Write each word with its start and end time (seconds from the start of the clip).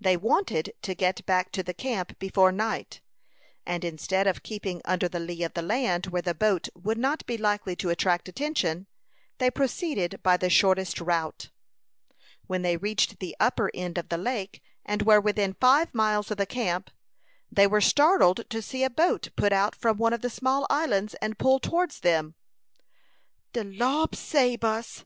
They 0.00 0.16
wanted 0.16 0.72
to 0.80 0.94
get 0.94 1.26
back 1.26 1.52
to 1.52 1.62
the 1.62 1.74
camp 1.74 2.18
before 2.18 2.50
night, 2.50 3.02
and 3.66 3.84
instead 3.84 4.26
of 4.26 4.42
keeping 4.42 4.80
under 4.86 5.10
the 5.10 5.20
lee 5.20 5.42
of 5.42 5.52
the 5.52 5.60
land, 5.60 6.06
where 6.06 6.22
the 6.22 6.32
boat 6.32 6.70
would 6.74 6.96
not 6.96 7.26
be 7.26 7.36
likely 7.36 7.76
to 7.76 7.90
attract 7.90 8.30
attention, 8.30 8.86
they 9.36 9.50
proceeded 9.50 10.22
by 10.22 10.38
the 10.38 10.48
shortest 10.48 11.02
route. 11.02 11.50
When 12.46 12.62
they 12.62 12.78
reached 12.78 13.18
the 13.18 13.36
upper 13.38 13.70
end 13.74 13.98
of 13.98 14.08
the 14.08 14.16
lake, 14.16 14.62
and 14.86 15.02
were 15.02 15.20
within 15.20 15.52
five 15.52 15.92
miles 15.94 16.30
of 16.30 16.38
the 16.38 16.46
camp, 16.46 16.90
they 17.52 17.66
were 17.66 17.82
startled 17.82 18.48
to 18.48 18.62
see 18.62 18.84
a 18.84 18.88
boat 18.88 19.28
put 19.36 19.52
out 19.52 19.76
from 19.76 19.98
one 19.98 20.14
of 20.14 20.22
the 20.22 20.30
small 20.30 20.66
islands, 20.70 21.12
and 21.20 21.38
pull 21.38 21.60
towards 21.60 22.00
them. 22.00 22.36
"De 23.52 23.64
Lo'd 23.64 24.16
sabe 24.16 24.64
us!" 24.64 25.04